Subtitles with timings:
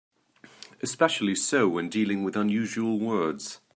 [0.81, 3.61] Especially so when dealing with unusual words.